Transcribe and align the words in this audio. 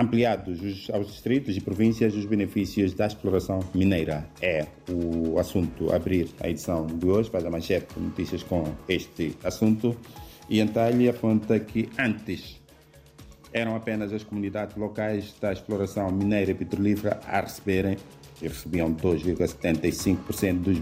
ampliados 0.00 0.88
aos 0.92 1.08
distritos 1.08 1.54
e 1.56 1.60
províncias 1.60 2.14
os 2.14 2.24
benefícios 2.24 2.94
da 2.94 3.06
exploração 3.06 3.60
mineira. 3.74 4.26
É 4.40 4.66
o 4.88 5.38
assunto 5.38 5.92
a 5.92 5.96
abrir 5.96 6.28
a 6.40 6.48
edição 6.48 6.86
de 6.86 7.06
hoje, 7.06 7.28
faz 7.28 7.44
a 7.44 7.50
manchete 7.50 7.94
de 7.94 8.00
notícias 8.00 8.42
com 8.42 8.64
este 8.88 9.36
assunto. 9.44 9.94
E 10.48 10.58
Antalya 10.60 11.10
aponta 11.10 11.60
que 11.60 11.90
antes 11.98 12.58
eram 13.52 13.76
apenas 13.76 14.10
as 14.12 14.24
comunidades 14.24 14.74
locais 14.76 15.34
da 15.38 15.52
exploração 15.52 16.10
mineira 16.10 16.52
e 16.52 16.54
petrolífera 16.54 17.20
a 17.26 17.40
receberem, 17.40 17.98
e 18.40 18.48
recebiam 18.48 18.94
2,75% 18.94 20.54
dos, 20.54 20.78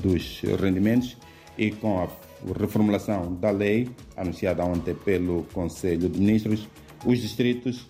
dos 0.00 0.40
rendimentos, 0.60 1.16
e 1.58 1.72
com 1.72 1.98
a 1.98 2.08
reformulação 2.58 3.34
da 3.34 3.50
lei, 3.50 3.88
anunciada 4.16 4.64
ontem 4.64 4.94
pelo 4.94 5.42
Conselho 5.52 6.08
de 6.08 6.20
Ministros, 6.20 6.68
os 7.04 7.18
distritos 7.18 7.88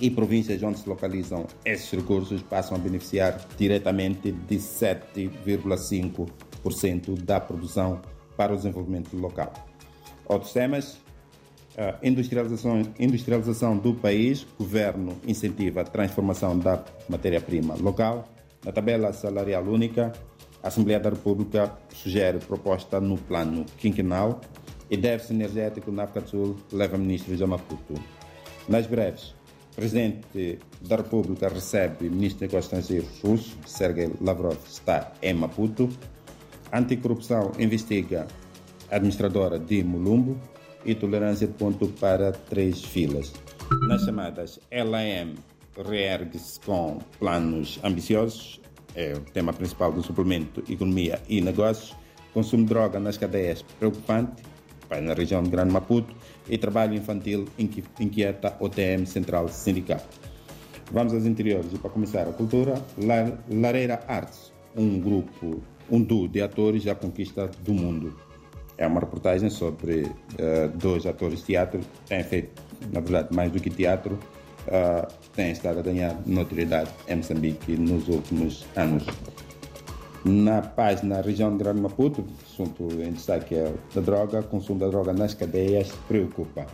e 0.00 0.10
províncias 0.10 0.62
onde 0.62 0.78
se 0.78 0.88
localizam 0.88 1.46
esses 1.64 1.90
recursos 1.90 2.40
passam 2.42 2.76
a 2.76 2.80
beneficiar 2.80 3.40
diretamente 3.56 4.30
de 4.32 4.56
7,5% 4.56 7.22
da 7.22 7.40
produção 7.40 8.00
para 8.36 8.52
o 8.52 8.56
desenvolvimento 8.56 9.16
local. 9.16 9.52
Outros 10.26 10.52
temas, 10.52 10.98
industrialização, 12.02 12.82
industrialização 12.98 13.76
do 13.76 13.94
país, 13.94 14.44
governo 14.58 15.16
incentiva 15.26 15.82
a 15.82 15.84
transformação 15.84 16.58
da 16.58 16.82
matéria-prima 17.08 17.74
local. 17.74 18.28
Na 18.64 18.72
tabela 18.72 19.12
salarial 19.12 19.64
única, 19.64 20.12
a 20.62 20.68
Assembleia 20.68 21.00
da 21.00 21.10
República 21.10 21.72
sugere 21.94 22.38
proposta 22.38 23.00
no 23.00 23.16
plano 23.16 23.64
quinquenal 23.78 24.40
e 24.90 24.96
déficit 24.96 25.34
energético 25.34 25.90
na 25.90 26.04
África 26.04 26.20
do 26.20 26.28
Sul 26.28 26.56
leva 26.72 26.98
ministros 26.98 27.40
a 27.40 27.46
Maputo. 27.46 27.94
Nas 28.68 28.86
breves, 28.86 29.34
o 29.72 29.74
Presidente 29.76 30.58
da 30.80 30.96
República 30.96 31.48
recebe 31.48 32.08
o 32.08 32.10
Ministro 32.10 32.46
dos 32.46 32.56
Estrangeiros 32.58 33.20
russo, 33.22 33.56
Sergei 33.66 34.10
Lavrov, 34.20 34.58
está 34.68 35.12
em 35.22 35.34
Maputo. 35.34 35.88
Anticorrupção 36.72 37.52
investiga 37.58 38.26
a 38.90 38.96
administradora 38.96 39.58
de 39.58 39.82
Mulumbo 39.82 40.36
e 40.84 40.94
tolerância 40.94 41.46
de 41.46 41.52
ponto 41.54 41.88
para 41.88 42.32
três 42.32 42.82
filas. 42.82 43.32
Nas 43.88 44.02
chamadas 44.02 44.58
LAM 44.72 45.34
reergue-se 45.76 46.58
com 46.60 46.98
planos 47.18 47.78
ambiciosos, 47.84 48.60
é 48.94 49.12
o 49.14 49.20
tema 49.20 49.52
principal 49.52 49.92
do 49.92 50.02
suplemento 50.02 50.62
Economia 50.68 51.20
e 51.28 51.40
Negócios. 51.40 51.96
Consumo 52.34 52.64
de 52.64 52.68
droga 52.68 53.00
nas 53.00 53.16
cadeias 53.16 53.62
preocupante, 53.78 54.42
vai 54.90 55.00
na 55.00 55.14
região 55.14 55.42
de 55.42 55.48
Grande 55.48 55.72
Maputo, 55.72 56.12
e 56.48 56.58
trabalho 56.58 56.94
infantil 56.94 57.46
inquieta 58.00 58.56
OTM 58.58 59.06
Central 59.06 59.48
Sindical. 59.48 60.00
Vamos 60.90 61.14
aos 61.14 61.24
interiores 61.24 61.72
e 61.72 61.78
para 61.78 61.88
começar 61.88 62.22
a 62.22 62.32
cultura, 62.32 62.74
Lareira 63.48 64.02
Arts, 64.08 64.52
um 64.76 64.98
grupo, 64.98 65.62
um 65.88 66.02
duo 66.02 66.26
de 66.26 66.42
atores 66.42 66.84
à 66.88 66.94
conquista 66.96 67.48
do 67.62 67.72
mundo. 67.72 68.16
É 68.76 68.86
uma 68.86 68.98
reportagem 68.98 69.48
sobre 69.48 70.02
uh, 70.02 70.68
dois 70.74 71.06
atores 71.06 71.40
de 71.40 71.46
teatro, 71.46 71.80
têm 72.06 72.24
feito, 72.24 72.60
na 72.92 72.98
verdade, 73.00 73.28
mais 73.32 73.52
do 73.52 73.60
que 73.60 73.70
teatro, 73.70 74.18
uh, 74.66 75.06
têm 75.36 75.52
estado 75.52 75.78
a 75.78 75.82
ganhar 75.82 76.20
notoriedade 76.26 76.90
em 77.06 77.16
Moçambique 77.16 77.76
nos 77.76 78.08
últimos 78.08 78.66
anos. 78.74 79.04
Na 80.24 80.60
página 80.60 81.22
região 81.22 81.50
de 81.56 81.64
Grande 81.64 81.80
Maputo, 81.80 82.26
assunto 82.44 82.86
em 83.02 83.12
destaque 83.12 83.54
é 83.54 83.72
da 83.94 84.02
droga, 84.02 84.42
consumo 84.42 84.78
da 84.78 84.88
droga 84.88 85.14
nas 85.14 85.32
cadeias 85.32 85.90
preocupa. 86.06 86.66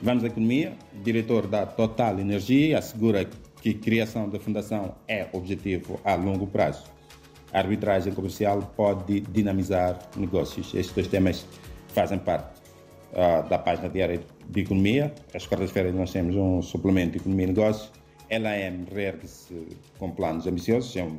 Vamos 0.00 0.22
à 0.22 0.28
economia. 0.28 0.74
O 0.94 1.02
diretor 1.02 1.48
da 1.48 1.66
Total 1.66 2.20
Energia 2.20 2.78
assegura 2.78 3.28
que 3.60 3.70
a 3.70 3.74
criação 3.74 4.28
da 4.28 4.38
fundação 4.38 4.94
é 5.08 5.26
objetivo 5.32 5.98
a 6.04 6.14
longo 6.14 6.46
prazo. 6.46 6.84
A 7.52 7.58
arbitragem 7.58 8.12
comercial 8.14 8.62
pode 8.76 9.20
dinamizar 9.22 9.98
negócios. 10.16 10.72
Estes 10.72 10.94
dois 10.94 11.08
temas 11.08 11.44
fazem 11.88 12.18
parte 12.18 12.60
uh, 13.12 13.48
da 13.48 13.58
página 13.58 13.88
diária 13.88 14.20
de 14.48 14.60
economia. 14.60 15.12
Às 15.34 15.48
quartas-feiras 15.48 15.92
nós 15.92 16.12
temos 16.12 16.36
um 16.36 16.62
suplemento 16.62 17.12
de 17.12 17.18
economia 17.18 17.46
e 17.46 17.48
negócios. 17.48 17.90
LAM 18.30 18.86
reergue-se 18.94 19.66
com 19.98 20.12
planos 20.12 20.46
ambiciosos, 20.46 20.96
é 20.96 21.02
um 21.02 21.18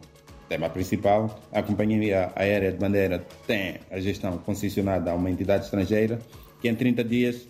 tema 0.51 0.69
principal. 0.69 1.39
A 1.53 1.63
Companhia 1.63 2.33
Aérea 2.35 2.73
de 2.73 2.77
Bandeira 2.77 3.25
tem 3.47 3.75
a 3.89 4.01
gestão 4.01 4.37
concessionada 4.39 5.09
a 5.09 5.15
uma 5.15 5.31
entidade 5.31 5.63
estrangeira 5.63 6.19
que 6.59 6.67
em 6.67 6.75
30 6.75 7.05
dias, 7.05 7.47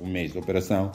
um 0.00 0.08
mês 0.08 0.32
de 0.32 0.38
operação, 0.38 0.90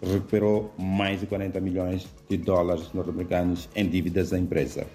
recuperou 0.00 0.72
mais 0.78 1.18
de 1.18 1.26
40 1.26 1.60
milhões 1.60 2.06
de 2.28 2.36
dólares 2.36 2.92
norte-americanos 2.94 3.68
em 3.74 3.88
dívidas 3.88 4.32
à 4.32 4.38
empresa. 4.38 4.86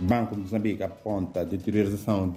Banco 0.00 0.34
de 0.34 0.40
Moçambique 0.40 0.82
aponta 0.82 1.44
deterioração 1.44 2.34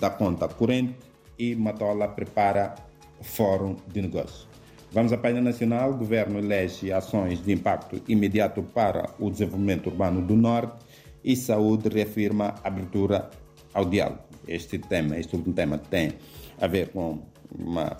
da 0.00 0.10
conta 0.10 0.48
corrente 0.48 0.96
e 1.38 1.54
Matola 1.54 2.08
prepara 2.08 2.74
fórum 3.22 3.76
de 3.86 4.02
negócios. 4.02 4.48
Vamos 4.90 5.12
à 5.12 5.16
página 5.18 5.42
nacional. 5.42 5.92
O 5.92 5.98
governo 5.98 6.40
elege 6.40 6.90
ações 6.90 7.40
de 7.44 7.52
impacto 7.52 8.02
imediato 8.08 8.62
para 8.62 9.10
o 9.20 9.30
desenvolvimento 9.30 9.88
urbano 9.88 10.20
do 10.22 10.34
Norte 10.34 10.87
e 11.24 11.36
saúde 11.36 11.88
reafirma 11.88 12.54
a 12.62 12.68
abertura 12.68 13.30
ao 13.74 13.84
diálogo. 13.84 14.22
Este 14.46 14.78
tema, 14.78 15.18
este 15.18 15.36
último 15.36 15.54
tema, 15.54 15.78
tem 15.78 16.12
a 16.60 16.66
ver 16.66 16.88
com 16.88 17.20
uma 17.56 17.96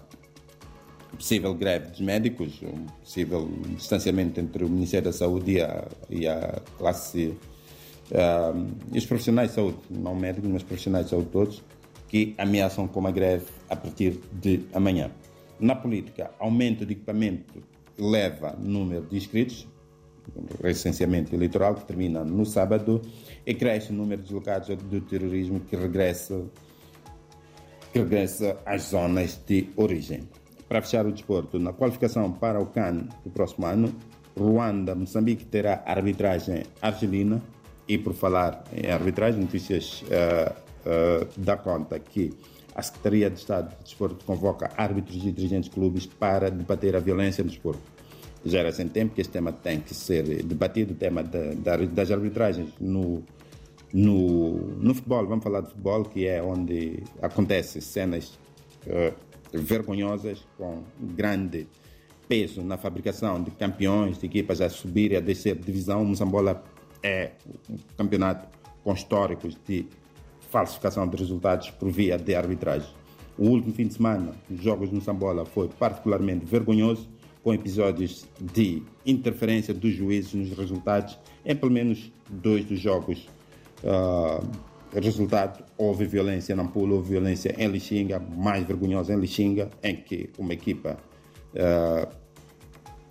possível 1.17 1.55
greve 1.55 1.89
dos 1.89 2.01
médicos, 2.01 2.61
um 2.63 2.85
possível 3.01 3.49
distanciamento 3.77 4.41
entre 4.41 4.65
o 4.65 4.69
Ministério 4.69 5.07
da 5.07 5.13
Saúde 5.13 5.53
e 5.53 5.61
a, 5.61 5.89
e 6.09 6.29
a 6.29 6.61
classe 6.79 7.37
uh, 8.13 8.67
e 8.93 8.99
os 8.99 9.07
profissionais 9.07 9.51
de 9.51 9.55
saúde, 9.57 9.79
não 9.91 10.15
médicos, 10.15 10.51
mas 10.51 10.63
profissionais 10.63 11.07
de 11.07 11.11
saúde 11.11 11.29
todos, 11.31 11.63
que 12.09 12.35
ameaçam 12.39 12.89
com 12.89 13.01
uma 13.01 13.11
greve 13.11 13.47
a 13.69 13.77
partir 13.77 14.21
de 14.33 14.65
amanhã. 14.73 15.11
Na 15.61 15.75
política, 15.75 16.31
aumento 16.39 16.87
de 16.87 16.93
equipamento 16.93 17.63
leva 17.99 18.57
número 18.59 19.05
de 19.07 19.17
inscritos, 19.17 19.67
recenseamento 20.63 21.35
eleitoral, 21.35 21.75
que 21.75 21.85
termina 21.85 22.25
no 22.25 22.45
sábado, 22.45 23.03
e 23.47 23.55
cresce 23.55 23.91
o 23.91 23.95
número 23.95 24.21
de 24.21 24.29
deslocados 24.29 24.69
do 24.69 25.01
terrorismo 25.01 25.61
que 25.61 25.77
regressa, 25.77 26.43
que 27.93 27.99
regressa 27.99 28.57
às 28.65 28.83
zonas 28.83 29.41
de 29.47 29.69
origem. 29.77 30.29
Para 30.69 30.83
fechar 30.83 31.07
o 31.07 31.13
desporto, 31.13 31.59
na 31.59 31.73
qualificação 31.73 32.31
para 32.31 32.61
o 32.61 32.67
CAN 32.67 33.09
do 33.25 33.31
próximo 33.31 33.67
ano, 33.67 33.95
Ruanda, 34.37 34.95
Moçambique 34.95 35.45
terá 35.45 35.83
arbitragem 35.87 36.65
argelina, 36.81 37.43
e 37.89 37.97
por 37.97 38.13
falar 38.13 38.65
em 38.73 38.91
arbitragem, 38.91 39.41
notícias 39.41 40.03
uh, 40.03 40.53
uh, 40.53 41.29
dá 41.39 41.57
conta 41.57 41.99
que 41.99 42.35
a 42.75 42.83
Secretaria 42.83 43.31
de 43.31 43.39
Estado 43.39 43.71
de 43.71 43.83
Desporto 43.83 44.25
convoca 44.25 44.71
árbitros 44.77 45.25
e 45.25 45.33
dirigentes 45.33 45.71
de 45.71 45.75
clubes 45.75 46.07
para 46.07 46.51
debater 46.51 46.95
a 46.95 47.01
violência 47.01 47.43
no 47.43 47.51
desporto 47.51 47.81
já 48.45 48.61
era 48.61 48.73
sem 48.73 48.89
tempo 48.89 49.15
que 49.15 49.21
este 49.21 49.33
tema 49.33 49.53
tem 49.53 49.81
que 49.81 49.95
ser 49.95 50.43
debatido, 50.43 50.93
o 50.93 50.97
tema 50.97 51.23
da, 51.23 51.55
da, 51.55 51.77
das 51.77 52.11
arbitragens 52.11 52.71
no, 52.81 53.23
no, 53.93 54.53
no 54.77 54.95
futebol. 54.95 55.27
Vamos 55.27 55.43
falar 55.43 55.61
de 55.63 55.69
futebol, 55.69 56.05
que 56.05 56.27
é 56.27 56.43
onde 56.43 57.03
acontecem 57.21 57.81
cenas 57.81 58.39
uh, 58.87 59.15
vergonhosas 59.53 60.47
com 60.57 60.83
grande 61.01 61.67
peso 62.29 62.63
na 62.63 62.77
fabricação 62.77 63.43
de 63.43 63.51
campeões, 63.53 64.19
de 64.19 64.27
equipas 64.27 64.61
a 64.61 64.69
subir 64.69 65.13
e 65.13 65.17
a 65.17 65.21
descer 65.21 65.57
de 65.57 65.63
divisão. 65.63 66.03
O 66.03 66.07
Moçambola 66.07 66.63
é 67.03 67.33
um 67.69 67.77
campeonato 67.97 68.47
com 68.85 68.93
históricos 68.93 69.57
de 69.67 69.87
falsificação 70.51 71.09
de 71.09 71.17
resultados 71.17 71.71
por 71.71 71.91
via 71.91 72.17
de 72.19 72.35
arbitragem. 72.35 72.89
O 73.37 73.49
último 73.49 73.73
fim 73.73 73.87
de 73.87 73.95
semana, 73.95 74.33
os 74.51 74.63
jogos 74.63 74.89
de 74.89 74.95
Moçambola 74.95 75.45
foi 75.45 75.69
particularmente 75.69 76.45
vergonhoso 76.45 77.09
com 77.43 77.53
episódios 77.55 78.27
de 78.41 78.83
interferência 79.07 79.73
dos 79.73 79.95
juízes 79.95 80.35
nos 80.35 80.57
resultados 80.57 81.19
em 81.45 81.57
pelo 81.57 81.73
menos 81.73 82.13
dois 82.29 82.65
dos 82.65 82.81
jogos. 82.81 83.29
Uh, 83.83 84.47
resultado, 85.01 85.65
houve 85.77 86.07
violência 86.07 86.57
na 86.57 86.63
Nampula, 86.63 86.95
houve 86.95 87.11
violência 87.11 87.55
em 87.59 87.69
Lixinga, 87.69 88.19
mais 88.19 88.67
vergonhosa 88.67 89.13
em 89.15 89.21
Lixinga, 89.21 89.71
em 89.83 89.97
que 89.97 90.31
uma 90.39 90.53
equipa 90.53 90.99
uh, 91.55 92.09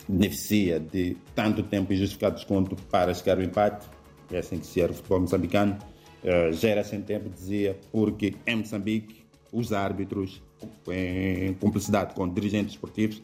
beneficia 0.07 0.80
de 0.80 1.18
tanto 1.35 1.63
tempo 1.63 1.94
injustificado 1.94 2.35
desconto 2.35 2.75
para 2.89 3.13
chegar 3.13 3.38
ao 3.38 3.44
empate. 3.44 3.88
É 4.31 4.39
assim 4.39 4.59
que 4.59 4.65
se 4.65 4.81
era 4.81 4.91
o 4.91 4.95
futebol 4.95 5.21
moçambicano. 5.21 5.77
Uh, 6.23 6.51
já 6.53 6.69
era 6.69 6.83
sem 6.83 7.01
tempo, 7.01 7.30
dizia, 7.30 7.80
porque 7.91 8.33
em 8.45 8.56
Moçambique 8.56 9.25
os 9.51 9.71
árbitros, 9.71 10.41
em 10.89 11.53
cumplicidade 11.53 12.13
com 12.13 12.27
dirigentes 12.27 12.73
esportivos, 12.73 13.21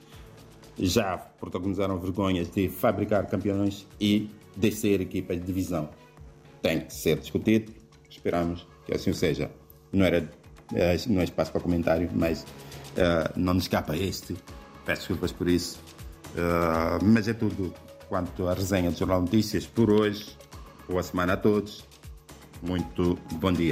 já 0.77 1.17
protagonizaram 1.17 1.99
vergonhas 1.99 2.49
de 2.49 2.69
fabricar 2.69 3.25
campeões 3.27 3.87
e 3.99 4.29
descer 4.55 5.01
equipas 5.01 5.37
de 5.37 5.43
divisão. 5.43 5.89
Tem 6.61 6.81
que 6.81 6.93
ser 6.93 7.19
discutido, 7.19 7.71
esperamos 8.09 8.67
que 8.85 8.93
assim 8.93 9.13
seja. 9.13 9.51
Não, 9.91 10.05
era, 10.05 10.29
eh, 10.73 10.97
não 11.07 11.21
é 11.21 11.23
espaço 11.23 11.51
para 11.51 11.61
comentário, 11.61 12.09
mas 12.13 12.41
uh, 12.41 13.31
não 13.35 13.55
nos 13.55 13.63
escapa 13.63 13.95
este. 13.95 14.35
Peço 14.85 15.01
desculpas 15.01 15.31
por 15.31 15.47
isso. 15.47 15.79
Uh, 16.33 17.03
mas 17.03 17.27
é 17.27 17.33
tudo 17.33 17.73
quanto 18.09 18.47
à 18.47 18.53
resenha 18.53 18.89
do 18.91 18.97
Jornal 18.97 19.21
Notícias 19.21 19.65
por 19.65 19.89
hoje. 19.89 20.37
Boa 20.87 21.03
semana 21.03 21.33
a 21.33 21.37
todos. 21.37 21.83
Muito 22.61 23.17
bom 23.33 23.51
dia. 23.51 23.71